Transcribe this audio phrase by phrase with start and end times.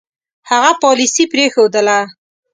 [0.49, 1.99] هغه پالیسي پرېښودله.